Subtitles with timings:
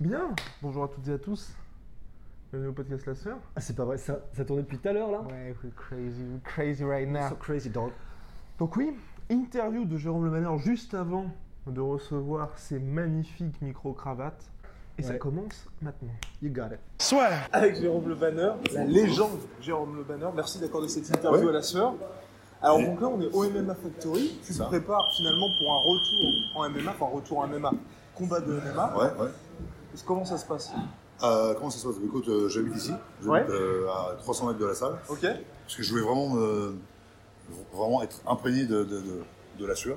[0.00, 1.54] Bien, bonjour à toutes et à tous.
[2.50, 3.38] Bienvenue au podcast La Sœur.
[3.54, 6.22] Ah, c'est pas vrai, ça, ça tournait depuis tout à l'heure là Ouais, we're crazy,
[6.22, 7.28] we're crazy right now.
[7.28, 7.92] So crazy dog.
[8.58, 8.96] Donc oui,
[9.30, 11.26] interview de Jérôme Le Maneur juste avant
[11.66, 14.50] de recevoir ces magnifiques micro-cravates.
[14.98, 16.12] Et ça commence maintenant.
[16.42, 16.78] You got it.
[16.98, 20.28] Soit avec Jérôme Le Banner, la légende Jérôme Le Banner.
[20.34, 21.94] Merci d'accorder cette interview à la sœur.
[22.62, 24.38] Alors donc là, on est au MMA Factory.
[24.46, 27.72] Tu te prépares finalement pour un retour en MMA, enfin retour en MMA,
[28.14, 28.96] combat de MMA.
[28.96, 29.30] Ouais, ouais.
[30.06, 30.72] Comment ça se passe?
[31.22, 31.96] Euh, comment ça se passe?
[32.04, 32.92] Écoute, euh, j'habite ici,
[33.22, 33.44] j'habite Ouais.
[33.54, 36.76] euh, à 300 mètres de la salle, Ok parce que je voulais vraiment, me-
[37.72, 39.22] vraiment être imprégné de, de, de,
[39.58, 39.96] de la sueur.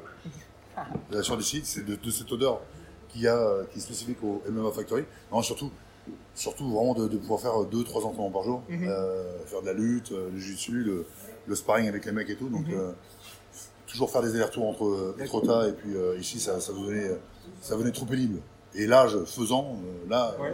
[1.09, 2.61] De la sueur d'ici, c'est de, de cette odeur
[3.10, 5.04] qu'il y a, euh, qui est spécifique au MMA Factory.
[5.32, 5.70] Non, surtout,
[6.36, 8.88] surtout vraiment de, de pouvoir faire 2-3 entraînements par jour, Mhm.
[8.88, 11.06] euh, faire de la lutte, euh, le jiu-jitsu, le,
[11.48, 12.50] le sparring avec les mecs et tout.
[12.50, 12.74] Donc, Mhm.
[12.76, 12.92] euh,
[13.88, 17.18] toujours faire des allers-retours entre euh, Etretat et puis euh, ici, ça, ça, devenait,
[17.62, 18.40] ça venait trop pénible.
[18.76, 20.54] Et là, je, faisant, euh, là, Ouais.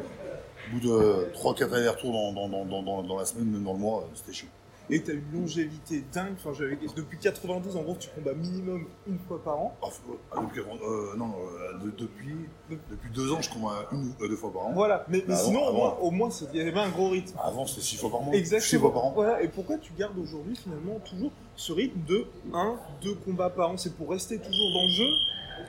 [0.68, 4.02] au bout de 3-4 allers-retours dans, dans, dans, dans, la semaine, même dans le mois,
[4.04, 4.48] euh, c'était chiant.
[4.90, 6.34] Et t'as une longévité dingue.
[6.38, 9.78] Enfin, j'avais- depuis 92, en gros, tu combats minimum une fois par an.
[9.82, 9.88] Ah,
[10.34, 12.36] ah, depuis, euh, non, euh, de- depuis,
[12.70, 14.72] depuis deux ans, je combats une ou deux fois par an.
[14.74, 15.06] Voilà.
[15.08, 17.38] Mais, mais Bah, sinon, avant- au moins, il y avait un gros rythme.
[17.42, 18.36] Avant, c'était six fois par mois.
[18.36, 18.68] Exactement.
[18.70, 19.12] Six fois par an.
[19.16, 19.42] Voilà.
[19.42, 23.78] Et pourquoi tu gardes aujourd'hui finalement toujours ce rythme de 1, 2 combats par an?
[23.78, 25.10] C'est pour rester toujours dans le jeu?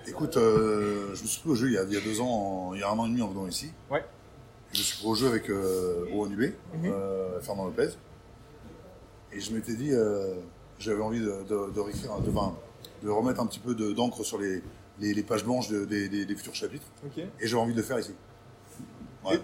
[0.08, 2.20] Écoute, euh, je me suis pris au jeu il y a, il y a deux
[2.20, 3.70] ans, il y a un an et demi en venant ici.
[3.90, 4.04] Ouais.
[4.72, 6.86] Je me suis pris au jeu avec euh, Owen Ubé, Mhm.
[6.92, 7.90] euh, Fernand Lopez.
[9.34, 10.34] Et je m'étais dit, euh,
[10.78, 12.54] j'avais envie de, de, de réécrire, de, enfin,
[13.02, 14.62] de remettre un petit peu de- d'encre sur les,
[15.00, 16.86] les, les pages blanches de- des, futurs chapitres.
[17.40, 18.12] Et j'avais envie de le faire ici.
[19.24, 19.40] Ouais.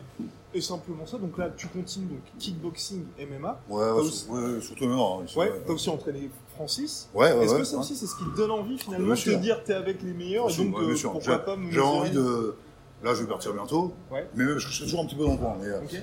[0.53, 1.17] Et simplement ça.
[1.19, 3.61] Donc là, tu continues donc kickboxing, MMA.
[3.69, 4.27] Ouais, aussi-
[4.61, 5.21] surtout maintenant.
[5.23, 5.51] hein, Ouais.
[5.51, 5.63] ouais.
[5.67, 7.09] T'as aussi entraîné Francis.
[7.15, 9.31] Ouais, ouais, Est-ce que ça aussi, c'est ce qui te donne envie finalement de te
[9.37, 11.13] dire t'es avec les meilleurs Bien et donc bien euh, sûr.
[11.13, 12.55] pourquoi J'ai- pas me J'avais envie de.
[13.03, 13.95] Là, je vais partir bientôt.
[14.11, 14.29] Ouais.
[14.35, 15.57] Mais même, je suis toujours un petit peu dans le coin.
[15.61, 16.03] Mais, euh, Ok.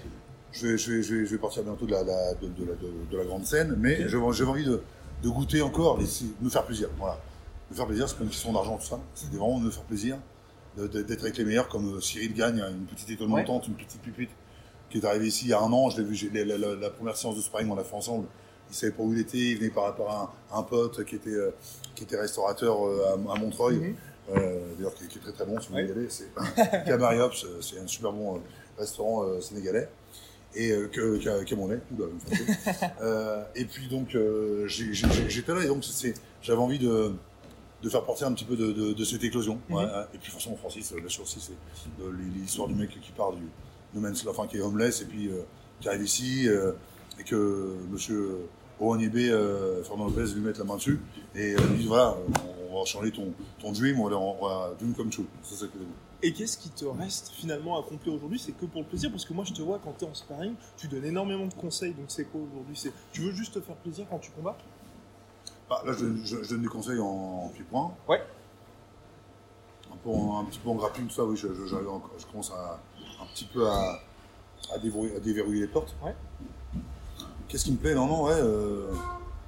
[0.51, 2.65] Je, vais, je, vais, je, vais, je vais partir bientôt de la, la- de, de
[2.65, 3.75] la, de, de la grande scène.
[3.77, 4.81] Mais j'avais j'avais envie de,
[5.23, 6.03] de goûter encore de
[6.41, 6.89] me faire plaisir.
[6.97, 7.17] Voilà.
[7.71, 8.99] Me faire plaisir, c'est pas une question d'argent, tout ça.
[9.13, 10.17] C'était vraiment de me faire plaisir,
[10.77, 13.41] d'être avec les meilleurs, comme euh, Cyril Gagne, une petite étoile Ouais.
[13.41, 14.29] montante, une petite pupite,
[14.89, 15.89] qui est arrivée ici il y a un an.
[15.89, 18.27] Je l'ai vu, la, la- la première séance de sparring, on l'a fait ensemble.
[18.69, 21.15] Il savait pas où il était, il venait par rapport à un, un pote qui
[21.15, 21.51] était, euh,
[21.95, 23.77] qui était restaurateur euh, à, à Montreuil.
[23.77, 23.95] Mhm.
[24.35, 26.27] Euh, d'ailleurs qui, qui est très très bon si vous voulez y aller, c'est
[26.85, 28.39] Camariops, euh, c'est un super bon euh,
[28.77, 29.87] restaurant euh, sénégalais
[30.57, 31.17] et euh, que,
[32.05, 32.85] vous me fâchez.
[33.01, 36.79] euh, et puis donc euh, j'ai- j'ai- j'ai- j'étais là et donc c'est- j'avais envie
[36.79, 37.11] de,
[37.83, 39.59] de faire partir un petit peu de, de, de cette éclosion.
[39.69, 39.75] Mhm.
[39.75, 39.83] Ouais.
[40.13, 41.53] Et puis forcément Francis, bien sûr aussi, c'est
[42.41, 43.41] l'histoire du mec qui part du
[43.93, 45.29] no man's land, enfin qui est homeless et puis
[45.79, 46.47] qui arrive ici
[47.19, 48.37] et que Monsieur
[48.79, 50.99] Owen Ibé, euh, Fernand Lopez lui mette la main dessus
[51.35, 54.93] et lui dit voilà, on va changer ton, ton dream, on va, on va dream
[54.95, 55.25] come true.
[55.43, 55.69] Ça c'est
[56.27, 59.25] Et qu'est-ce qui te reste finalement à accomplir aujourd'hui C'est que pour le plaisir Parce
[59.25, 61.93] que moi, je te vois quand tu es en sparring, tu donnes énormément de conseils.
[61.93, 62.75] Donc, c'est quoi aujourd'hui?
[62.75, 64.57] C'est Tu veux juste te faire plaisir quand tu combats?
[65.69, 67.05] Bah, là, je, donne- je- je donne des conseils en,
[67.45, 67.93] en pied-point.
[68.07, 68.21] Ouais.
[69.91, 71.47] Un, peu en- un petit peu en grappling, tout ça, oui, je,
[72.31, 72.79] commence à,
[73.21, 73.99] un petit peu à,
[74.73, 75.95] à, déverrouiller, à déverrouiller les portes.
[76.03, 76.15] Ouais.
[77.47, 77.95] Qu'est-ce qui me plaît?
[77.95, 78.33] Non, non, ouais.
[78.35, 78.91] euh,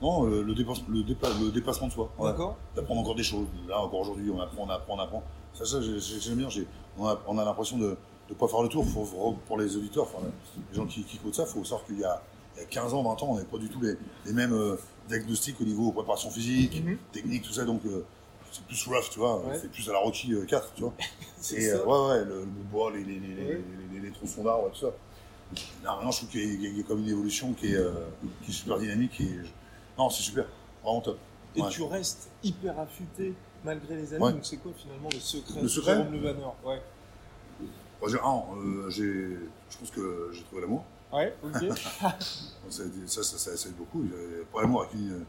[0.02, 2.10] non, euh, le, dépasse- le, dépa- le dépassement de soi.
[2.18, 2.32] Ouais.
[2.32, 3.48] D'accord D'apprendre encore des choses.
[3.68, 5.24] Là, encore aujourd'hui, on apprend, on apprend, on apprend.
[5.54, 6.50] Ça, ça j'ai- j'ai- j'aime bien.
[6.50, 6.68] j'ai-
[6.98, 7.98] On a, on a l'impression de
[8.30, 8.86] ne pas faire le tour.
[8.86, 10.26] Faut- pour les auditeurs, enfin,
[10.72, 12.22] les gens qui, qui écoutent ça, il faut savoir qu'il y a,
[12.56, 14.54] il y a 15 ans, 20 ans, on n'avait pas du tout les, les mêmes
[14.54, 14.76] euh,
[15.08, 16.98] diagnostics au niveau préparation physique, Mhm.
[17.12, 17.66] technique, tout ça.
[17.66, 18.04] Donc, euh,
[18.52, 19.40] c'est plus rough, tu vois.
[19.46, 19.58] Ouais.
[19.62, 20.94] C'est plus à la Rocky euh, 4, tu vois.
[21.42, 24.88] C'est euh, ouais, ouais, le, le bois, les, les, les, les, tronçons d'arbres, tout ça.
[25.86, 27.68] Non, maintenant, je trouve qu'il y, y a- il y a comme une évolution qui
[27.74, 27.92] est, euh,
[28.44, 29.20] qui est super dynamique.
[29.22, 29.30] Et,
[30.00, 30.46] non, c'est super.
[30.84, 31.18] Vraiment top.
[31.56, 31.70] Et Ouais.
[31.70, 34.24] tu restes hyper affûté malgré les années.
[34.24, 34.32] Ouais.
[34.32, 36.82] Donc, c'est quoi finalement le secret Le secret de Jérôme Le Banner Ouais.
[38.02, 39.38] Moi, j'ai, un, euh, j'ai,
[39.70, 40.84] je pense que j'ai trouvé l'amour.
[41.12, 41.52] Ouais, ok.
[42.70, 44.04] Ça, ça, ça, ça, aide beaucoup.
[44.54, 45.26] Pas l'amour avec une,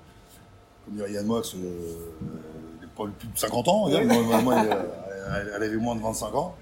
[0.84, 2.11] comme dirait Yann Moix, euh,
[2.78, 3.84] il est pas plus de 50 ans.
[3.84, 4.05] regarde.
[4.05, 4.14] Ouais.
[4.14, 6.55] Moi, moi, moi, il est, euh, elle, elle avait moins de 25 ans.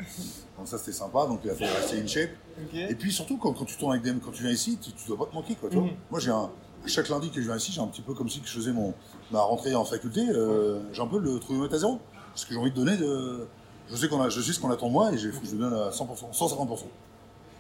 [0.56, 1.26] Donc ça, c'était sympa.
[1.26, 2.31] Donc il a fallu rester in shape.
[2.62, 2.75] Ok.
[2.75, 5.08] Et puis surtout, quand, quand tu tournes avec des, quand tu viens ici, tu, tu
[5.08, 5.69] dois pas te manquer, quoi.
[5.69, 5.96] Tu vois Mhm.
[6.10, 6.50] Moi, j'ai un,
[6.86, 8.94] chaque lundi que je viens ici, j'ai un petit peu comme si je faisais mon,
[9.30, 11.98] ma rentrée en faculté, euh, j'ai un peu le trouver à zéro.
[12.30, 13.48] Parce que j'ai envie de donner de,
[13.90, 15.75] je sais qu'on a, je sais ce qu'on attend de moi et je le donne
[15.75, 16.84] à 100%, 150%.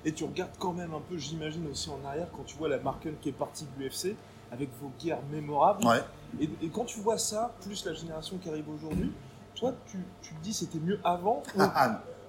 [0.04, 2.78] Et tu regardes quand même un peu, j'imagine aussi en arrière, quand tu vois la
[2.78, 4.14] Marken qui est partie de l'UFC,
[4.52, 5.84] avec vos guerres mémorables.
[5.84, 6.00] Ouais.
[6.40, 9.10] Et, et quand tu vois ça, plus la génération qui arrive aujourd'hui,
[9.56, 11.60] toi, tu, tu te dis c'était mieux avant ou-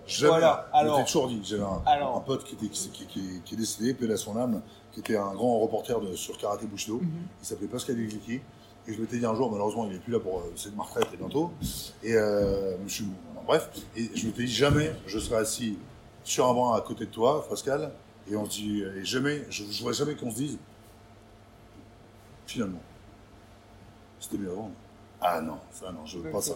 [0.10, 0.30] jamais.
[0.32, 1.40] Voilà, alors- toujours dit.
[1.44, 2.18] J'avais un, Alors.
[2.18, 4.62] un pote qui, était, qui, qui, qui- qui est décédé, paix à son âme,
[4.92, 6.98] qui était un grand reporter de, sur Karaté Bushido.
[7.00, 7.10] Mhm.
[7.42, 8.42] Il s'appelait Pascal Vicky.
[8.88, 10.76] Et je m'étais dit un jour, malheureusement, il n'est plus là pour euh, c'est de
[10.76, 11.52] ma retraite et bientôt.
[12.02, 15.78] Et euh, je suis, bon, bref, et je m'étais dit jamais je serai assis
[16.24, 17.92] sur un banc à côté de toi, Pascal.
[18.32, 20.58] Et on se dit, et jamais, je ne vois jamais qu'on se dise,
[22.48, 22.80] finalement,
[24.20, 24.72] c'était mieux avant.
[25.22, 26.54] Ah non, ça non, je veux pas ça.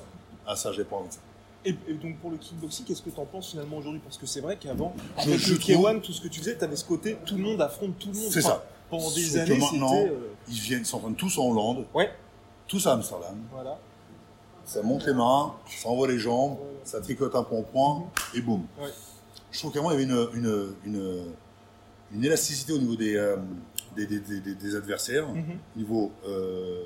[0.47, 1.19] Ah ça, j'ai pas envie de ça.
[1.65, 4.01] Et, et donc pour le kickboxing, qu'est-ce que tu en penses finalement aujourd'hui?
[4.03, 6.39] Parce que c'est vrai qu'avant, Je- avec je le trouve- K1, tout ce que tu
[6.41, 8.29] faisais, tu avais ce côté tout le monde affronte tout le monde.
[8.31, 8.65] C'est Enfin, ça.
[8.89, 10.09] Pendant des Sauf que années, maintenant, euh,
[10.49, 12.11] Ils viennent, ils s'entraînent tous en Hollande, Ouais,
[12.67, 13.37] tous à Amsterdam.
[13.51, 13.79] voilà.
[14.65, 18.65] Ça monte les mains, ça envoie les jambes, ça tricote un point point et boum.
[18.79, 18.89] Ouais.
[19.51, 21.23] Je trouve qu'avant il y avait une, une, une,
[22.13, 23.37] une élasticité au niveau des, euh,
[23.95, 25.57] des, des, des- des- des adversaires, Mhm.
[25.75, 26.83] au niveau euh,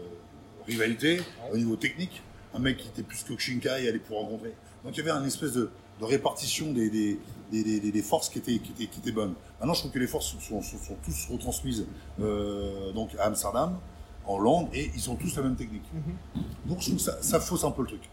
[0.66, 1.22] rivalité,
[1.52, 2.22] au niveau technique.
[2.54, 4.54] Un mec qui était plus que Shinkai allait pour rencontrer.
[4.84, 5.70] Donc il y avait une espèce de,
[6.00, 7.20] de répartition des, des,
[7.52, 9.34] des, des- des forces qui étaient, qui, étaient, qui étaient bonnes.
[9.60, 11.86] Maintenant je trouve que les forces sont, sont, sont tous retransmises
[12.20, 13.78] euh, donc à Amsterdam,
[14.26, 15.86] en Hollande, et ils ont tous la même technique.
[15.94, 16.42] Mhm.
[16.66, 18.10] Donc je trouve que ça, ça fausse un peu le truc.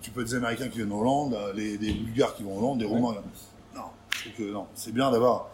[0.00, 2.54] Tu peux être des Américains qui viennent en Hollande, euh, les, des Bulgares qui vont
[2.54, 3.14] en Hollande, des Roumains.
[3.74, 4.66] Non, je trouve que non.
[4.74, 5.48] C'est bien d'avoir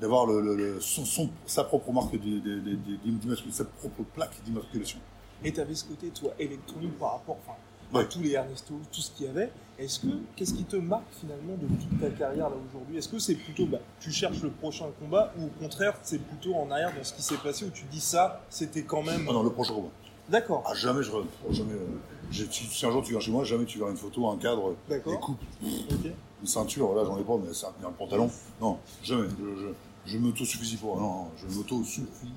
[0.00, 5.00] d'avoir le, le- le- son, son- sa propre marque d'immatriculation, sa propre plaque d'immatriculation.
[5.42, 7.36] Et tu avais ce côté, toi, électronique par rapport
[7.92, 8.06] Ouais.
[8.08, 9.50] tous les Ernesto, tout ce qu'il y avait.
[9.78, 12.98] Est-ce que, qu'est-ce qui te marque finalement de toute ta carrière là aujourd'hui?
[12.98, 16.54] Est-ce que c'est plutôt, bah, tu cherches le prochain combat ou au contraire, c'est plutôt
[16.56, 19.24] en arrière dans ce qui s'est passé où tu dis ça, c'était quand même.
[19.28, 19.88] Ah non, le prochain combat.
[20.28, 20.64] D'accord.
[20.66, 21.10] Ah, jamais je.
[21.12, 21.86] re- Jamais, euh,
[22.30, 24.74] j'ai- si, un jour tu viens chez moi, jamais tu verras une photo, un cadre,
[24.88, 25.12] D'accord.
[25.12, 26.10] des coupes, Ok.
[26.42, 28.28] une ceinture, là j'en ai pas, mais ça, un pantalon.
[28.60, 29.28] Non, jamais.
[29.38, 30.78] Je, je, je m'auto-suffis.
[30.82, 32.32] Non, non, je m'auto-suffis.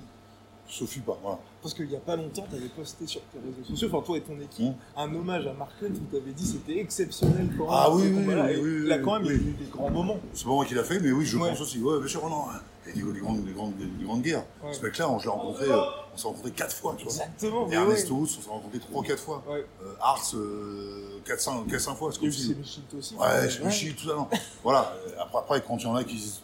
[0.71, 1.19] Suffis pas.
[1.21, 1.37] Voilà.
[1.61, 4.17] Parce qu'il n'y a pas longtemps, tu avais posté sur tes réseaux sociaux, enfin toi
[4.17, 4.73] et ton équipe, Mmh.
[4.99, 7.73] un hommage à Mark Hunt où tu avais dit c'était exceptionnel quand même.
[7.73, 9.47] Ah oui, oui, oui, Et oui, Là oui, quand même, il y a oui.
[9.49, 10.17] eu des grands moments.
[10.33, 11.49] C'est pas moi qui l'a fait, mais oui, je Ouais.
[11.49, 11.79] pense aussi.
[11.81, 12.45] Ouais, bien sûr, non.
[12.87, 14.45] Il y a des, des grandes, des, grandes, des grandes guerres.
[14.63, 14.73] Ouais.
[14.73, 15.77] Ce mec-là, on, je l'ai rencontré, euh,
[16.13, 17.13] on s'est rencontré quatre fois, tu vois.
[17.13, 17.69] Exactement.
[17.69, 18.11] Et ouais.
[18.11, 19.43] Hoos, on s'est rencontré trois, quatre fois.
[19.49, 19.65] Ouais.
[19.83, 22.47] Euh, Ars, euh, 4-5 4-5 fois, c'est Il y a comme eu si.
[22.47, 23.15] chez Michito aussi.
[23.15, 23.47] Ouais,
[23.93, 24.27] tout ça, non.
[24.63, 24.93] voilà.
[25.05, 26.39] Euh, Après, après, quand il y en a qui,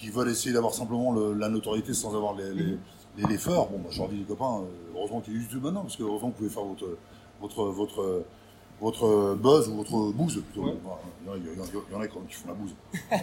[0.00, 2.78] qui veulent essayer d'avoir simplement le- la notoriété sans avoir les, les
[3.38, 5.96] forts, bon, bah, leur dis, les copains, euh, heureusement qu'il y a YouTube maintenant, parce
[5.96, 6.96] que heureusement que vous pouvez faire votre,
[7.40, 8.24] votre, votre,
[8.80, 10.66] votre buzz ou votre bouse, plutôt.
[10.68, 10.74] Ouais.
[11.24, 12.34] Il y en a- il y en a- il y en a quand même qui
[12.34, 12.74] font la bouse.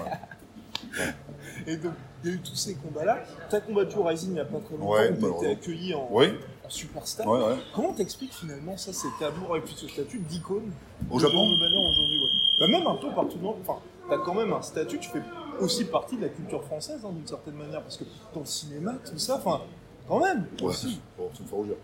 [1.68, 1.94] Et donc,
[2.24, 3.20] il y a eu tous ces combats-là.
[3.50, 5.52] Tu as combattu au Rising il n'y a pas très longtemps, Ouais, où tu été
[5.52, 6.28] accueilli en, Oui.
[6.66, 7.28] en superstar.
[7.28, 7.56] Ouais, ouais.
[7.74, 10.72] Comment t'expliques finalement ça, cet amour et puis ce statut d'icône
[11.10, 12.30] Au Japon aujourd'hui ouais.
[12.60, 15.22] bah, Même un peu partout dans le Enfin, t'as quand même un statut, tu fais
[15.60, 18.04] aussi partie de la culture française hein, d'une certaine manière, parce que
[18.34, 19.62] dans le cinéma, tout ça, enfin,
[20.08, 20.46] quand même.
[20.62, 21.00] Ouais, aussi.
[21.18, 21.76] bon, ça me fait rougir.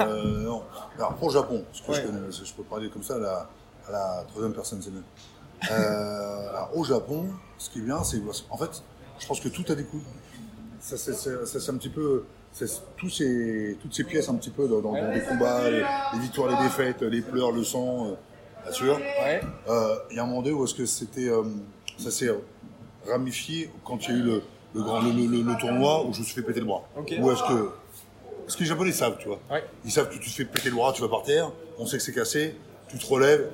[0.00, 0.62] euh, non.
[0.96, 1.96] Alors, pour Japon, parce que Ouais.
[2.02, 3.48] je, connais, je peux parler comme ça à la,
[3.88, 5.02] à la troisième personne, c'est mieux.
[5.70, 7.26] Euh, alors, au Japon,
[7.58, 8.82] ce qui est bien, c'est en fait,
[9.18, 10.02] je pense que tout a des coups.
[10.80, 12.24] Ça, c'est, un petit peu.
[12.96, 15.80] Tous ces, toutes ces pièces un petit peu dans, dans- dans les combats, les,
[16.12, 18.14] les victoires, les défaites, les pleurs, le sang, euh,
[18.62, 18.94] bien sûr.
[18.96, 19.40] Ouais.
[19.68, 21.42] Euh, Il y a un moment donné où est-ce que c'était, euh,
[21.98, 22.30] ça s'est
[23.08, 24.42] ramifié quand il y a eu le,
[24.74, 26.82] le, grand, le, le- le tournoi où je me suis fait péter le bras.
[26.96, 27.70] Où est-ce que,
[28.44, 29.38] parce que les Japonais savent, tu vois.
[29.50, 29.64] Ouais.
[29.84, 31.96] Ils savent que tu te fais péter le bras, tu vas par terre, on sait
[31.98, 32.56] que c'est cassé,
[32.88, 33.48] tu te relèves,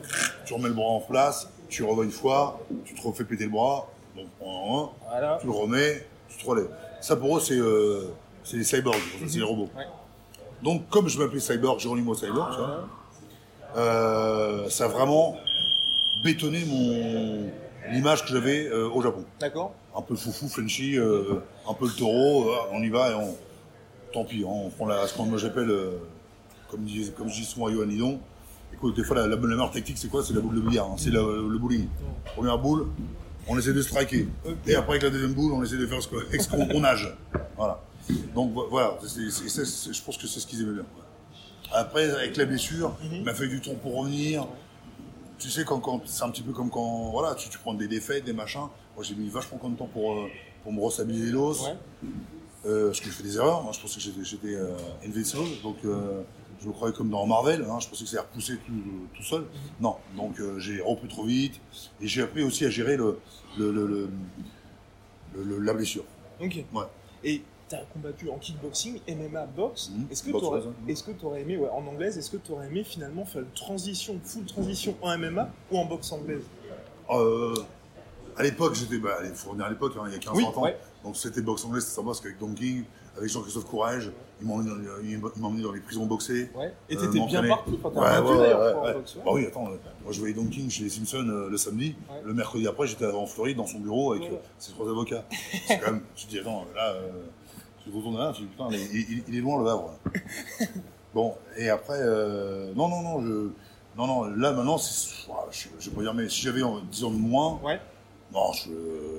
[0.47, 3.50] tu remets le bras en place, tu revas une fois, tu te refais péter le
[3.50, 4.47] bras, donc un,
[4.77, 5.39] un, Voilà.
[5.41, 6.71] tu le remets, tu te relèves.
[7.00, 8.12] Ça pour eux c'est euh,
[8.53, 8.97] les cyborgs,
[9.27, 9.69] c'est les robots.
[9.77, 9.85] Ouais.
[10.62, 12.89] Donc comme je m'appelais cyborg, Geronimo cyborg, tu vois,
[13.77, 15.37] euh, ça a vraiment
[16.25, 17.50] bétonné mon
[17.93, 19.25] l'image que j'avais euh, au Japon.
[19.39, 23.14] D'accord Un peu foufou, Frenchy, euh, un peu le taureau, euh, on y va et
[23.14, 23.37] on.
[24.12, 25.99] Tant pis, hein, on prend la, ce que moi j'appelle, euh,
[26.68, 28.20] comme, dis- comme je dis souvent à Johan Hidon,
[28.73, 30.25] écoute, des fois la, la, la meilleure technique c'est quoi?
[30.25, 31.87] C'est la boule de billard, hein, c'est le, bowling.
[32.35, 32.88] Première boule,
[33.47, 34.26] on essaie de striker.
[34.66, 36.09] Et après avec la deuxième boule, on essaie de faire ce
[36.49, 37.16] qu'on qu'on nage.
[37.56, 37.80] Voilà.
[38.35, 40.87] Donc vo- voilà, c'est- c'est- je pense que c'est ce qu'ils aimaient bien.
[41.73, 44.44] Après, avec la blessure, il m'a fallu du temps pour revenir.
[45.38, 47.87] Tu sais, quand, quand c'est un petit peu comme quand voilà, tu, tu prends des
[47.87, 48.66] défaites, des machins.
[49.00, 50.28] Moi, j'ai mis vachement de temps pour, euh,
[50.62, 51.62] pour me restabiliser l'os.
[51.62, 51.75] Ouais.
[52.66, 53.62] Euh, parce que je fais des erreurs.
[53.62, 54.76] Moi, je pensais que j'étais, euh,
[55.07, 55.49] invincible.
[55.62, 56.21] Donc, euh,
[56.61, 58.73] Je me croyais comme dans Marvel, hein, je pensais que ça allait repousser tout,
[59.16, 59.45] tout seul.
[59.80, 61.59] Non, donc euh, j'ai repris trop vite
[62.02, 63.19] et j'ai appris aussi à gérer le,
[63.57, 64.11] le-
[65.42, 66.04] le- la blessure.
[66.38, 66.62] Ok.
[66.75, 66.85] Ouais.
[67.25, 69.90] Et tu as combattu en kickboxing, MMA, boxe.
[69.90, 70.09] Mhm.
[70.11, 70.61] Est-ce que tu aurais,
[71.19, 74.45] t'aurais aimé, ouais, en anglaise, est-ce que tu aurais aimé finalement faire une transition, full
[74.45, 76.45] transition en MMA ou en boxe anglaise?
[77.09, 77.54] Euh,
[78.40, 80.44] à l'époque, j'étais, bah, il faut revenir à l'époque, hein, il y a 15 Oui,
[80.44, 80.62] ans.
[80.62, 80.76] ouais.
[81.04, 82.85] Donc c'était boxe anglaise, c'était sympa parce qu'avec Don King,
[83.16, 86.50] avec Jean-Christophe Courage, ils m'ont emmené, dans les prisons boxées.
[86.54, 86.73] Ouais.
[86.88, 88.82] Et Euh, t'étais bien parti, enfin, t'as Ouais, d'ailleurs.
[89.25, 91.94] Bah oui, attends, euh, moi je voyais Don King chez les Simpsons euh, le samedi,
[92.25, 95.25] le mercredi après j'étais en Floride dans son bureau avec ses trois avocats.
[95.66, 96.94] C'est quand même, tu te dis attends, là,
[97.85, 98.80] tu retournes là, tu dis putain, mais
[99.28, 99.94] il, est loin le Havre.
[101.14, 101.99] bon, et après,
[102.75, 103.50] non, non, non, je,
[103.97, 107.11] non, non, là maintenant, je, je vais pas dire, mais si j'avais euh, 10 ans
[107.11, 107.80] de moins, Ouais.
[108.32, 108.70] Non, je,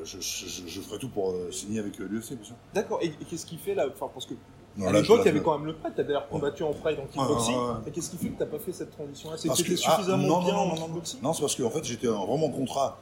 [0.06, 2.56] je, je, je- ferais tout pour euh, signer avec euh, l'UFC, bien sûr.
[2.74, 3.00] D'accord.
[3.02, 4.36] Et, et qu'est-ce qui fait là Enfin, parce que
[4.78, 5.92] Non, à l'époque, je- il y avait quand même le prêt.
[5.96, 7.56] T'as d'ailleurs combattu en pride en kickboxing.
[7.56, 7.74] Ouais.
[7.88, 9.38] Et qu'est-ce qui fait que t'as pas fait cette transition-là?
[9.38, 11.22] C'est que t'étais ah, suffisamment non, bien non, en non, non, kickboxing?
[11.22, 13.00] Non, c'est parce qu'en fait, j'étais en- vraiment en contrat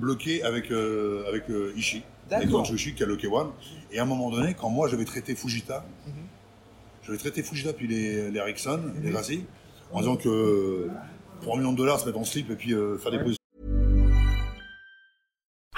[0.00, 2.66] bloqué avec, euh, avec euh, Ishii, avec D'accord.
[2.66, 3.50] Don Ishii qui a le K1.
[3.92, 6.12] Et à un moment donné, quand moi j'avais traité Fujita, Mhm.
[7.04, 9.02] j'avais traité Fujita puis les, les Rickson, Mhm.
[9.04, 9.44] les Gracie,
[9.92, 10.88] en disant que
[11.42, 13.22] pour un million de dollars, se mettre en slip et puis euh, faire des Ouais.
[13.24, 13.39] positions.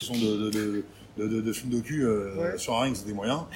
[0.00, 0.84] De, de, de,
[1.16, 2.58] de, de, de films docu euh, Ouais.
[2.58, 3.46] sur un ring, c'était moyen.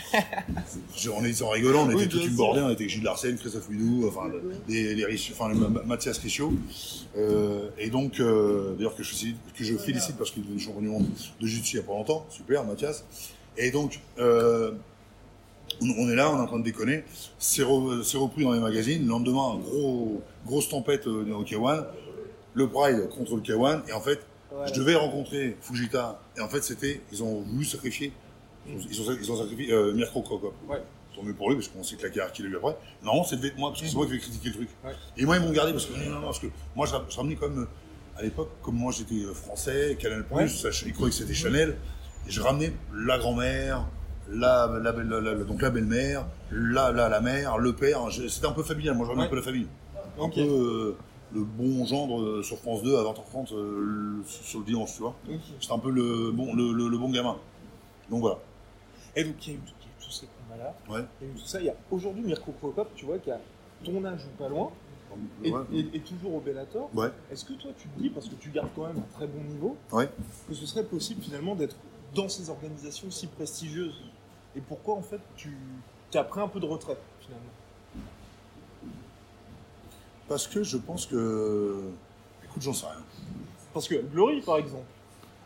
[1.14, 3.37] On était en rigolant, on était Oui, bien une bordée, on était avec Gilles Larsen,
[3.38, 4.28] Christophe Huidou, enfin,
[4.68, 5.54] les, les, Riche- enfin,
[5.87, 6.52] Mathias Richaud.
[7.16, 10.58] Euh, et donc, euh, d'ailleurs, que je, félicite- que je félicite parce qu'il est devenu
[10.61, 11.06] champion du monde
[11.40, 12.26] de jiu-jitsu il y a pas longtemps.
[12.28, 13.04] Super, Mathias.
[13.56, 14.72] Et donc, euh,
[15.80, 17.04] on, est là, on est en train de déconner.
[17.38, 19.02] C'est re- c'est repris dans les magazines.
[19.02, 21.84] Le lendemain, gros, grosse tempête au K1.
[22.54, 23.88] Le Pride contre le K1.
[23.88, 24.20] Et en fait,
[24.52, 24.73] Voilà.
[24.73, 26.21] je devais rencontrer Fujita.
[26.37, 28.12] Et en fait, c'était, ils ont voulu sacrifier.
[28.66, 30.54] Ils ont, ils ont, ils ont sacrifié euh, Mirko Krokop.
[30.68, 30.82] Ouais.
[31.16, 32.76] Tant mieux pour lui, parce qu'on sait que la carrière qu'il a eu après.
[33.04, 34.68] Non, c'est moi, parce que c'est moi qui vais critiquer le truc.
[34.85, 34.92] Ouais.
[35.16, 37.16] Et moi, ils m'ont gardé, parce que, non, non, non, parce que moi, je, je
[37.16, 37.66] ramenais comme, euh,
[38.18, 40.49] à l'époque, comme moi, j'étais euh, français, Canal+, Ouais.
[40.49, 41.76] ça, ils croyaient que c'était Chanel.
[42.26, 43.85] Et je ramenais la grand-mère,
[44.30, 48.00] la, la, belle- la- la- donc la belle-mère, la, la, la mère, le père.
[48.28, 49.66] C'était un peu familial, moi, je ramenais un peu la famille.
[50.21, 50.97] Un peu euh,
[51.34, 53.80] le bon gendre euh, sur France 2 à 20h30 euh,
[54.18, 55.14] le- sur le dimanche, tu vois.
[55.28, 55.36] Ok.
[55.60, 57.36] J'étais un peu le bon, le, le- le bon gamin.
[58.10, 58.38] Donc voilà.
[59.16, 59.62] Et donc, il y a eu,
[60.00, 60.74] tous ces combats-là.
[60.90, 61.04] Ouais.
[61.20, 61.60] Il y a eu tout ça.
[61.60, 63.40] Il y a aujourd'hui Mirko Krokop, tu vois, qui a
[63.84, 64.70] ton âge ou pas loin,
[65.44, 65.60] et, Ouais.
[65.72, 66.88] et- et toujours au Bellator.
[66.94, 67.08] Ouais.
[67.30, 69.42] Est-ce que toi, tu te dis, parce que tu gardes quand même un très bon
[69.44, 70.08] niveau, Ouais.
[70.48, 71.76] que ce serait possible finalement d'être
[72.14, 74.02] dans ces organisations si prestigieuses?
[74.56, 75.56] Et pourquoi, en fait, tu
[76.14, 77.46] as pris un peu de retraite, finalement?
[80.28, 81.76] Parce que je pense que.
[82.44, 83.02] Écoute, j'en sais rien.
[83.72, 84.84] Parce que Glory, par exemple.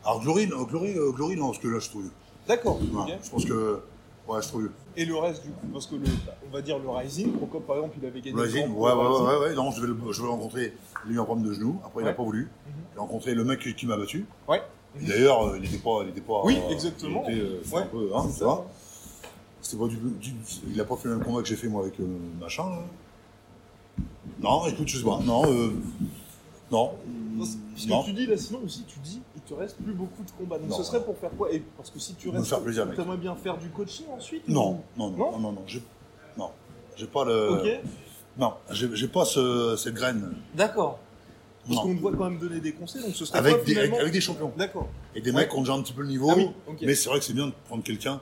[0.04, 2.10] Alors, Glory, non, Glory, euh, Glory, non, parce que là, je trouve.
[2.46, 2.78] D'accord.
[2.80, 3.18] Ouais.
[3.22, 3.80] Je pense que.
[4.28, 4.70] Ouais, je trouve.
[4.96, 6.06] Et le reste, du coup, parce que le,
[6.48, 8.92] on va dire le Rising, Krokop, par exemple, il avait gagné Rising, le Grand ouais,
[8.92, 9.26] ouais, ouais, Rising.
[9.26, 10.72] ouais, ouais, non, je vais, le, je vais rencontrer.
[11.06, 12.50] Il a eu un problème de genou, après, il n'a pas voulu.
[12.92, 14.26] J'ai rencontré le mec qui, m'a battu.
[14.48, 14.62] Ouais.
[15.00, 16.00] D'ailleurs, euh, il n'était pas.
[16.02, 17.24] Il était pas Oui, euh, exactement.
[17.28, 18.10] Il était, un peu.
[18.14, 18.66] Hein, tu vois.
[19.60, 19.98] C'était pas du,
[20.72, 21.94] Il a pas fait le même combat que j'ai fait moi avec
[22.40, 22.78] machin, là.
[24.40, 24.92] Non, écoute.
[25.04, 25.72] Non, euh,
[26.70, 26.92] non.
[27.88, 28.02] Non.
[28.02, 30.58] que tu dis là, sinon aussi, tu dis, il te reste plus beaucoup de combats.
[30.58, 30.76] Donc Non.
[30.76, 31.52] ce serait pour faire quoi?
[31.52, 32.96] Et parce que si tu restes, faire plaisir, mec.
[32.96, 35.32] t'aimerais bien faire du coaching ensuite Non, non, non, Non?
[35.32, 35.82] non, non, non, j'ai,
[36.38, 36.50] non,
[36.96, 37.80] j'ai pas le, Ok,
[38.38, 40.34] non, j'ai, j'ai pas ce, cette graine.
[40.54, 40.98] d'accord.
[41.68, 43.76] Parce qu'on te voit quand même donner des conseils, donc ce serait Avec quoi, des,
[43.76, 44.52] avec, des champions.
[44.56, 44.88] D'accord.
[45.16, 45.38] Et des Ouais.
[45.38, 46.28] mecs qui ont déjà un petit peu le niveau.
[46.30, 46.76] Ah oui, ok.
[46.82, 48.20] Mais c'est vrai que c'est bien de prendre quelqu'un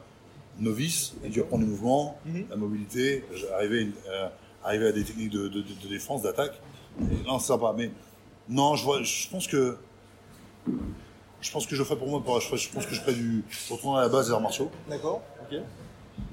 [0.59, 2.47] novice et qui va prendre les mouvements, Mhm.
[2.49, 3.23] la mobilité,
[3.54, 4.28] arriver, euh,
[4.64, 6.61] arriver à des techniques de, de, de- de défense, d'attaque.
[7.26, 7.75] Non, c'est sympa.
[7.76, 7.90] Mais
[8.49, 9.76] non, je vois, je pense que,
[11.40, 13.44] je pense que je ferai pour moi, je, ferai- je pense que je ferai du,
[13.49, 14.71] je retournerai à la base des arts martiaux.
[14.88, 15.59] D'accord, ok.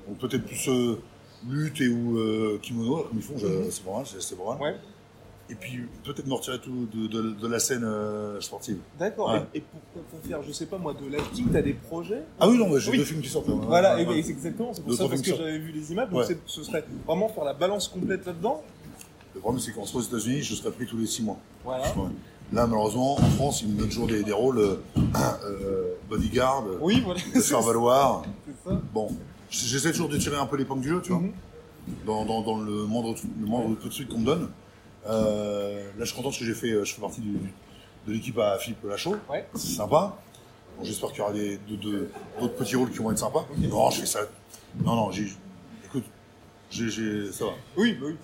[0.08, 1.00] Donc peut-être plus euh,
[1.48, 4.56] lutte et ou euh, kimono, comme ils font, je- c'est pas mal, c'est, pas mal.
[4.58, 4.62] Mhm.
[4.64, 4.76] Ouais,
[5.52, 8.78] Et puis peut-être me retirer tout de, de- de la scène euh, sportive.
[8.98, 9.32] d'accord.
[9.34, 9.42] Ouais.
[9.54, 12.24] Et, et pour, pour faire, je sais pas moi, de l'acting, t'as des projets?
[12.40, 12.98] Ah oui, non, mais j'ai Oui.
[13.00, 13.50] deux films qui sortent.
[13.50, 13.60] hein.
[13.68, 14.24] Voilà, Ouais, et, ouais.
[14.24, 16.86] c'est exactement, c'est pour Deux, ça parce que j'avais vu les images, donc ce serait
[17.06, 18.64] vraiment faire la balance complète là-dedans.
[19.36, 21.38] Le problème, c'est qu'en aux États-Unis, je serais pris tous les six mois.
[21.66, 21.84] Voilà.
[22.54, 24.76] Là, malheureusement, en France, ils me donnent toujours des, des rôles euh,
[25.46, 27.20] euh, bodyguard, Oui, voilà.
[27.36, 28.24] de faire valoir.
[28.46, 28.82] C'est ça.
[28.94, 29.10] Bon,
[29.50, 31.22] j'essaie toujours de tirer un peu l'épingle du jeu, tu vois.
[31.22, 31.32] Mhm.
[32.06, 34.50] dans, dans, dans le moindre, le moindre de trucs qu'on me donne.
[35.08, 37.38] Euh, là, je suis content parce que j'ai fait, euh, je fais partie du-
[38.08, 39.16] de l'équipe à Philippe Lachaud.
[39.30, 39.48] Ouais.
[39.56, 40.16] C'est sympa.
[40.78, 41.34] Bon, J'espère qu'il y aura
[42.40, 43.46] d'autres petits rôles qui vont être sympas.
[43.58, 44.20] Non, je fais ça.
[44.84, 45.28] Non, non, j'ai,
[45.86, 46.06] écoute,
[46.72, 47.52] ça va.
[47.78, 48.16] Oui, bah oui.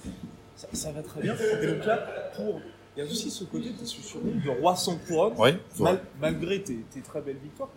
[0.55, 1.35] Ça, ça va très bien.
[1.35, 1.97] Et donc là,
[2.35, 2.61] pour.
[2.95, 6.01] Il y a aussi ce côté, tu es surnom de roi sans couronne, Oui, mal-
[6.19, 7.69] malgré tes, tes très belles victoires.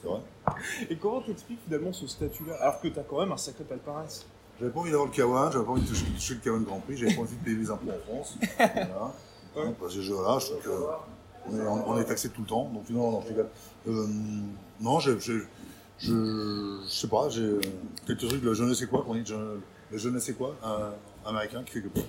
[0.00, 0.20] C'est vrai.
[0.88, 4.24] Et comment t'expliques finalement ce statut-là Alors que t'as quand même un sacré palmarès?
[4.60, 6.80] J'avais pas envie d'avoir le K1, j'avais pas envie de toucher, toucher le K1 Grand
[6.80, 8.36] Prix, j'avais pas envie de payer les impôts en France.
[8.58, 9.14] Voilà.
[9.56, 9.64] Ouais.
[9.64, 10.70] Donc, parce que je, voilà, je trouve que
[11.48, 13.48] on est, on est taxé tout le temps, donc non, non, je rigole.
[13.88, 14.06] Euh,
[14.80, 15.32] non, je, je,
[15.98, 17.58] je, sais pas, j'ai
[18.06, 19.60] quelques trucs, le je ne sais quoi, qu'on dit, je, le
[19.92, 20.92] je ne sais quoi, un
[21.28, 22.02] américain qui fait que quoi.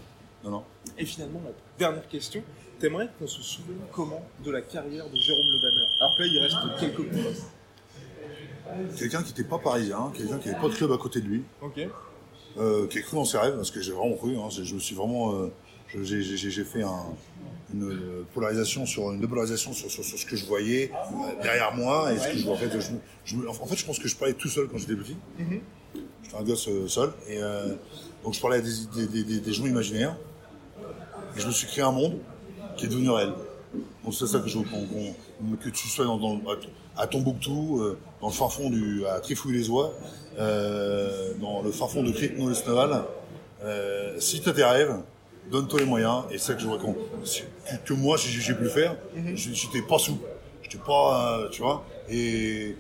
[0.44, 0.64] Non, non.
[0.98, 2.44] Et finalement, la dernière question,
[2.80, 5.88] t'aimerais qu'on se souvienne comment de la carrière de Jérôme Le Banner?
[6.00, 7.30] Alors que là, il reste quelques combats.
[8.98, 11.44] Quelqu'un qui n'était pas parisien, quelqu'un qui n'avait pas de club à côté de lui,
[11.62, 11.88] Ok.
[12.58, 14.80] Euh, qui a cru dans ses rêves, parce que j'ai vraiment cru, hein, je, me
[14.80, 15.34] suis vraiment.
[15.36, 15.52] euh,
[16.04, 16.22] j'ai-
[16.64, 17.06] fait un-
[17.74, 21.74] une euh, polarisation sur une dépolarisation sur, sur, sur ce que je voyais euh, derrière
[21.74, 22.54] moi et ce que je vois.
[22.56, 25.16] En fait, je, en fait, je pense que je parlais tout seul quand j'étais petit.
[26.24, 27.40] J'étais un gosse seul et
[28.24, 30.16] donc je parlais à des, des, des, des- des gens imaginaires
[31.38, 32.18] et je me suis créé un monde
[32.78, 33.32] qui est devenu réel.
[34.04, 36.42] Donc c'est ça que je veux qu'on- que tu sois dans, dans-
[36.98, 37.82] à, à Tombouctou,
[38.22, 39.94] dans le fin fond du à Trifouille-les-Oies,
[40.40, 43.04] euh, dans le fin fond de Cric-Naval.
[43.64, 44.96] Euh, si tu as tes rêves,
[45.52, 46.24] donne-toi les moyens.
[46.32, 46.68] Et c'est ça que je
[47.24, 47.42] si-
[47.84, 48.96] que, que moi j'ai pu le faire.
[49.36, 50.20] Je- J'étais pas sous,
[50.64, 51.84] j'étais pas, euh, tu vois.
[52.10, 52.76] Et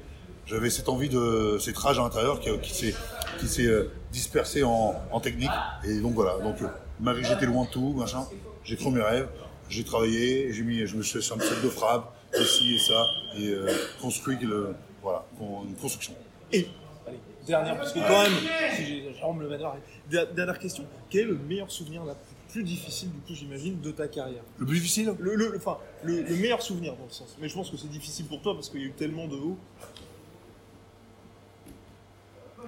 [0.45, 2.95] j'avais cette envie de cette rage à l'intérieur qui, qui s'est
[3.39, 5.49] qui s'est euh, dispersée en, en technique.
[5.85, 6.37] Et donc voilà.
[6.39, 6.67] Donc euh,
[6.99, 8.25] malgré que j'étais loin de tout, machin,
[8.63, 9.27] j'ai cru mes rêves.
[9.69, 12.77] J'ai travaillé, j'ai mis, je me suis fait une salle de frappe, et ci et
[12.77, 13.05] ça,
[13.39, 13.71] et euh,
[14.01, 16.13] construit le, voilà, une construction.
[16.51, 16.67] Et,
[17.07, 21.37] allez, dernière, parce que quand même, si j'ai Jérôme Le dernière question, quel est le
[21.37, 22.15] meilleur souvenir, la
[22.49, 24.43] plus, difficile, du coup, j'imagine, de ta carrière?
[24.57, 25.13] Le plus difficile?
[25.19, 27.37] Le, le- Enfin, le, le meilleur souvenir dans le sens.
[27.39, 29.35] Mais je pense que c'est difficile pour toi parce qu'il y a eu tellement de
[29.37, 29.57] hauts.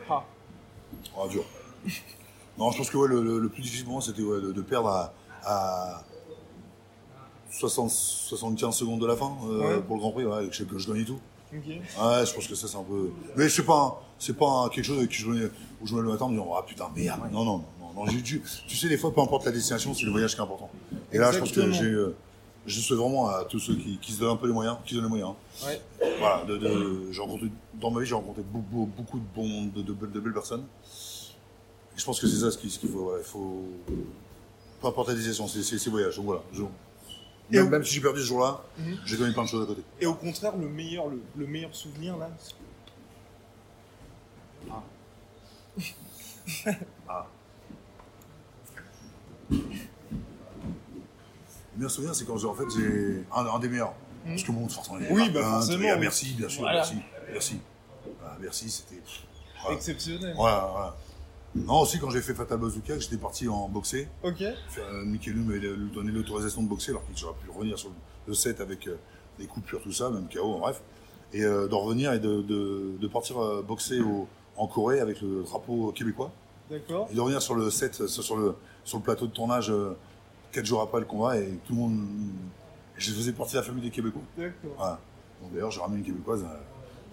[0.10, 0.24] Ah,
[1.18, 1.44] Ah, dur.
[2.58, 4.52] Non, je pense que ouais, le, le- le plus difficile pour moi, c'était ouais, de,
[4.52, 5.12] de perdre à,
[5.44, 6.04] à
[7.50, 9.82] 60, 75 secondes de la fin euh, Ouais.
[9.82, 11.20] pour le Grand Prix, ouais, que, je, que je gagnais tout.
[11.60, 13.12] Ouais, je pense que ça, c'est un peu.
[13.36, 15.50] Mais c'est pas, un- c'est pas quelque chose avec qui je venais,
[15.82, 17.20] où je me le matin en me disant, ah putain, merde.
[17.32, 18.06] Non, non, non, non.
[18.08, 20.44] j'ai dû- tu sais, des fois, peu importe la destination, c'est le voyage qui est
[20.44, 20.70] important.
[21.12, 21.86] Et là, je pense que j'ai.
[21.92, 22.16] euh,
[22.66, 24.92] je souhaite vraiment à tous ceux qui, qui se donnent un peu les moyens, qui
[24.92, 25.34] se donnent les moyens.
[25.66, 25.82] Ouais.
[26.20, 29.82] Voilà, de, de- j'ai rencontré, dans ma vie, j'ai rencontré beaucoup, beaucoup de, bons, de,
[29.82, 30.64] de belles- de belles personnes.
[31.96, 33.12] Et je pense que c'est ça ce qu'il faut.
[33.24, 33.66] Faut.
[34.82, 36.16] Peu importe la destination, c'est c'est ces voyages.
[36.16, 36.42] Donc voilà.
[36.54, 36.64] je-
[37.52, 38.98] Et même, au- même si j'ai perdu ce jour-là, Mhm.
[39.06, 39.82] j'ai gagné plein de choses à côté.
[40.00, 42.30] Et au contraire, le meilleur, le, le meilleur souvenir là.
[42.40, 42.54] c'est-
[51.74, 53.94] Le meilleur souvenir, c'est quand j'ai, en fait, j'ai un, un des meilleurs.
[54.26, 55.88] Parce que bon, forcément, il y Oui, plein bah, de forcément.
[55.92, 56.78] Ah, merci, bien sûr, Voilà.
[56.78, 56.96] merci,
[57.32, 57.60] merci.
[58.24, 59.02] Ah, merci, c'était.
[59.62, 59.76] Voilà.
[59.78, 60.34] Exceptionnel.
[60.36, 60.96] Voilà, voilà.
[61.56, 64.08] Non, aussi quand j'ai fait Fatal Bazooka, j'étais parti en boxer.
[64.24, 64.42] Ok.
[64.42, 65.60] Euh, Mickey Lum m'avait
[65.94, 67.92] donné l'autorisation de boxer alors qu'il aurait pu revenir sur
[68.28, 68.98] le, set avec euh,
[69.38, 70.82] des coupures, tout ça, même KO, en bref.
[71.32, 75.22] Et euh, de revenir et de, de, de partir euh, boxer au- en Corée avec
[75.22, 76.32] le drapeau québécois.
[76.72, 77.08] D'accord.
[77.12, 79.72] Et de revenir sur le set, euh, sur le, sur le plateau de tournage
[80.52, 82.00] quatre jours après le combat et tout le monde.
[82.98, 84.22] Je faisais partie de la famille des Québécois.
[84.38, 84.72] D'accord.
[84.78, 85.00] Voilà.
[85.52, 86.46] D'ailleurs, j'ai ramené une Québécoise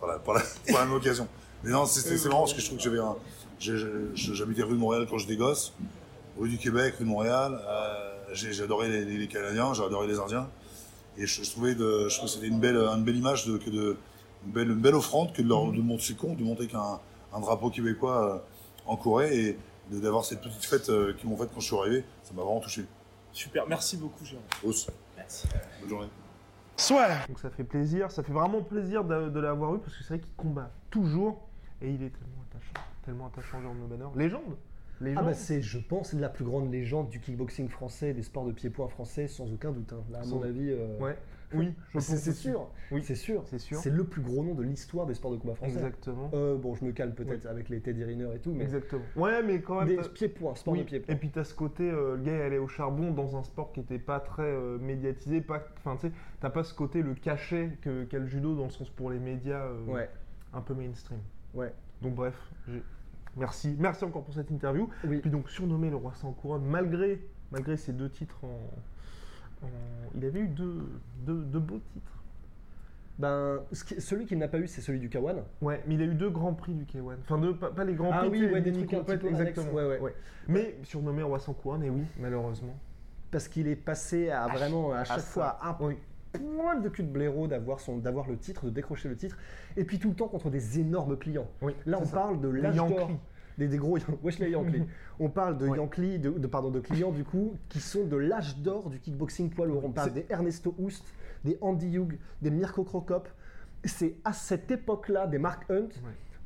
[0.01, 0.41] par, la, par, la,
[0.73, 1.27] par la même occasion.
[1.63, 3.17] Mais non, c'est marrant parce que je trouve que j'avais un.
[3.61, 5.75] J'habitais rue de Montréal quand j'étais gosse,
[6.39, 7.61] rue du Québec, rue de Montréal.
[7.69, 10.49] euh, adoré les, Canadiens, j'ai adoré les Indiens.
[11.19, 13.59] Et je, je trouvais, de, je trouvais que c'était une belle, une belle image, de,
[13.59, 13.97] que de,
[14.47, 17.01] une, belle, une belle offrande que de, leur, de montrer, de montrer qu'un
[17.33, 18.39] un drapeau québécois euh,
[18.87, 19.59] en Corée et
[19.91, 22.61] d'avoir cette petite fête euh, qu'ils m'ont faite quand je suis arrivé, ça m'a vraiment
[22.61, 22.85] touché.
[23.33, 23.67] Super.
[23.69, 24.45] Merci beaucoup, Jérôme.
[24.65, 24.89] Os.
[25.17, 25.47] Merci.
[25.81, 26.09] Bonne journée.
[27.29, 30.15] Donc ça fait plaisir, ça fait vraiment plaisir de, de l'avoir eu parce que c'est
[30.15, 31.47] vrai qu'il combat toujours
[31.83, 32.40] et il est tellement
[33.11, 34.09] tellement attachant Le Banner.
[34.15, 34.43] Légende
[35.01, 38.47] Ah Légende bah c'est, je pense, la plus grande légende du kickboxing français, des sports
[38.47, 39.93] de pied-point français, sans aucun doute.
[39.93, 40.05] hein.
[40.13, 41.17] Là, à mon avis, euh, Ouais,
[41.55, 42.69] oui, c'est, sûr.
[42.93, 43.03] Oui.
[43.03, 43.43] c'est sûr.
[43.47, 43.79] C'est sûr.
[43.79, 45.73] C'est le plus gros nom de l'histoire des sports de combat français.
[45.73, 46.31] Exactement.
[46.35, 49.03] Euh, bon, je me calme peut-être avec les Teddy Riner et tout, mais Exactement.
[49.17, 49.89] Ouais, mais quand même.
[49.89, 51.13] des pieds-points, sport Oui, de pied-point.
[51.13, 53.73] Et puis t'as ce côté, euh, le gars est allé au charbon dans un sport
[53.73, 57.15] qui n'était pas très euh, médiatisé, pas, enfin tu sais, t'as pas ce côté le
[57.15, 60.09] cachet que qu'a le judo dans le sens pour les médias Ouais,
[60.53, 61.19] un peu mainstream.
[61.55, 61.73] ouais.
[62.03, 62.35] Donc bref,
[62.69, 62.83] j'ai-
[63.37, 64.89] merci, merci encore pour cette interview.
[65.05, 65.19] Oui.
[65.19, 67.21] Puis donc surnommé le roi sans couronne, malgré
[67.53, 69.71] malgré ses deux titres en, en-
[70.15, 70.89] il avait eu deux,
[71.27, 72.13] deux, deux beaux titres.
[73.19, 75.43] Ben, ce qui- celui qu'il n'a pas eu, c'est celui du K1.
[75.61, 77.17] Ouais, mais il a eu deux grands prix du K1.
[77.23, 79.73] Enfin, deux, pas, pas les grands Ah prix, oui, ouais, des trucs un exactement.
[79.73, 80.15] ouais, ouais.
[80.49, 82.75] Mais surnommé roi sans couronne, et oui, malheureusement.
[83.31, 85.99] Parce qu'il est passé à vraiment à chaque fois à un Oui.
[86.33, 89.37] Poil de cul de blaireau d'avoir son d'avoir le titre, de décrocher le titre,
[89.77, 91.49] et puis tout le temps contre des énormes clients.
[91.63, 92.13] Oui, Là, on ça.
[92.17, 93.11] parle de l'âge d'or.
[93.59, 94.85] Des, des gros wesh les Yankees.
[95.19, 95.77] On parle de Ouais.
[95.77, 99.51] Yankees, de, de- pardon, de clients du coup, qui sont de l'âge d'or du kickboxing
[99.51, 99.85] poids lourd.
[99.85, 101.05] On parle des Ernesto Houst,
[101.45, 103.29] des Andy Hugh, des Mirko Krokop.
[103.85, 105.89] C'est à cette époque-là, des Mark Hunt,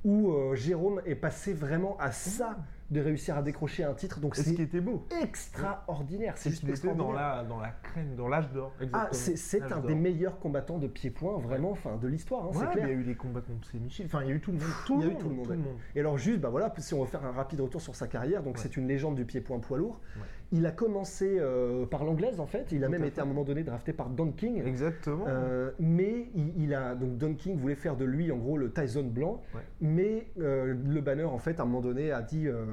[0.05, 2.57] où euh, Jérôme est passé vraiment à ça
[2.91, 4.21] de réussir à décrocher un titre.
[4.21, 6.35] Donc Et ce qui c'est était beau, extraordinaire.
[6.37, 8.73] C'est c'est juste était dans la, dans la crème, dans l'âge d'or.
[8.93, 12.59] Ah, c'est c'est un des meilleurs combattants de pied-point, vraiment, enfin, de l'histoire, hein, Ouais,
[12.67, 12.89] c'est clair.
[12.89, 14.07] il y a eu les combats contre Michel.
[14.07, 14.67] Enfin, il y a eu tout le monde.
[14.87, 15.57] Tout Il y a le eu monde, tout le monde, ouais.
[15.57, 15.77] monde.
[15.95, 18.43] Et alors juste, bah voilà, si on veut faire un rapide retour sur sa carrière,
[18.43, 18.61] donc Ouais.
[18.63, 20.01] c'est une légende du pied-point poids lourd.
[20.17, 20.23] Ouais.
[20.53, 23.21] Il a commencé euh, par l'anglaise en fait, il a Tout même à été fait.
[23.21, 24.63] à un moment donné drafté par Don King.
[24.65, 25.25] Exactement.
[25.27, 28.71] Euh, mais il, il a donc Don King voulait faire de lui en gros le
[28.71, 29.61] Tyson blanc, Ouais.
[29.81, 32.65] mais euh, le banner en fait à un moment donné a dit euh,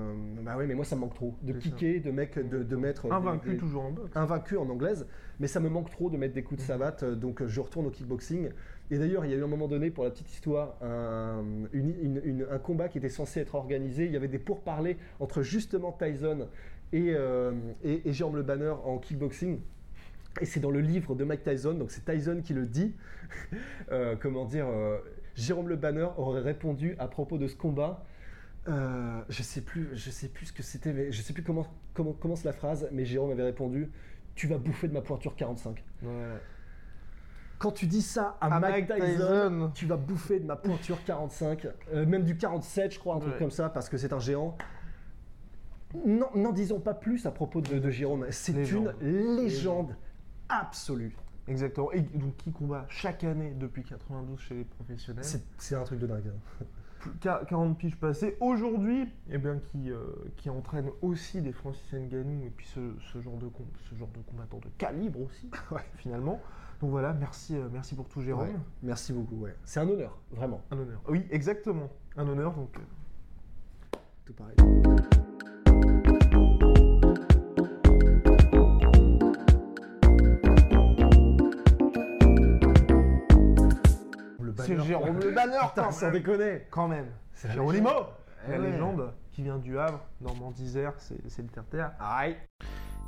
[0.44, 3.12] bah oui mais moi ça me manque trop de kicker, de mec de, de mettre
[3.12, 4.12] Invaincu des- toujours en boxe.
[4.16, 5.08] invaincu en anglaise,
[5.40, 7.88] mais ça me manque trop de mettre des coups de savate, euh, donc je retourne
[7.88, 8.50] au kickboxing.
[8.94, 11.96] Et d'ailleurs, il y a eu un moment donné, pour la petite histoire, un, une-
[12.02, 14.04] une- une- un combat qui était censé être organisé.
[14.06, 16.50] Il y avait des pourparlers entre justement Tyson
[16.94, 17.52] et, euh,
[17.84, 19.60] et, et Jérôme Le Banner en kickboxing.
[20.40, 22.94] Et c'est dans le livre de Mike Tyson, donc c'est Tyson qui le dit.
[23.92, 24.98] Euh, comment dire euh,
[25.36, 28.04] Jérôme Le Banner aurait répondu à propos de ce combat.
[28.68, 31.66] euh, je sais plus, je sais plus ce que c'était, mais je sais plus comment,
[31.94, 33.90] comment commence la phrase, mais Jérôme avait répondu
[34.36, 35.84] Tu vas bouffer de ma pointure 45.
[36.04, 36.10] Ouais.
[37.58, 39.72] Quand tu dis ça à, À Mike, Mike Tyson, Tyson.
[39.76, 43.34] tu vas bouffer de ma pointure 45, euh, même du 47, je crois, un truc
[43.34, 43.40] Ouais.
[43.40, 44.58] comme ça, parce que c'est un géant.
[46.06, 48.26] N'en disons pas plus à propos de, de Jérôme.
[48.30, 48.96] C'est Légende.
[49.02, 49.96] une légende
[50.50, 51.16] absolue.
[51.48, 51.92] Exactement.
[51.92, 55.26] Et donc, qui combat chaque année depuis 92 chez les professionnels.
[55.58, 56.28] C'est un truc de dingue.
[56.28, 56.66] hein.
[57.00, 58.38] Plus- quar- 40 piges passées.
[58.40, 60.04] Aujourd'hui, eh bien, qui, euh,
[60.38, 62.80] qui entraîne aussi des Francis Ngannou et puis ce,
[63.12, 63.50] ce genre de
[63.90, 65.50] ce genre de combattant de calibre aussi,
[65.96, 66.40] finalement.
[66.80, 68.48] Donc voilà, merci, euh, merci pour tout, Jérôme.
[68.50, 68.56] Ouais.
[68.84, 69.36] Merci beaucoup.
[69.36, 69.56] Ouais.
[69.66, 70.62] C'est un honneur, vraiment.
[70.72, 71.02] Un honneur.
[71.10, 71.90] Oui, exactement.
[72.18, 72.54] Un honneur.
[72.54, 74.56] Donc, euh, Tout pareil.
[84.66, 84.80] C'est.
[84.82, 86.14] Jérôme Le Banner, Putain, quand sans même.
[86.14, 86.68] déconner.
[86.70, 87.08] Quand même.
[87.34, 87.86] C'est la légende.
[88.48, 88.72] La Eh ouais.
[88.72, 91.92] légende qui vient du Havre, Normandie-Isère, c'est c'est le terre-terre.
[92.00, 92.36] Aïe.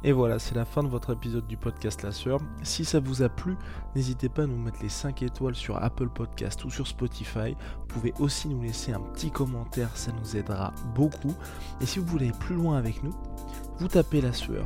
[0.06, 2.40] Et voilà, c'est la fin de votre épisode du podcast La Sœur.
[2.62, 3.56] Si ça vous a plu,
[3.96, 7.56] n'hésitez pas à nous mettre les 5 étoiles sur Apple Podcast ou sur Spotify.
[7.80, 11.34] Vous pouvez aussi nous laisser un petit commentaire, ça nous aidera beaucoup.
[11.80, 13.14] Et si vous voulez aller plus loin avec nous,
[13.78, 14.66] vous tapez La Sueur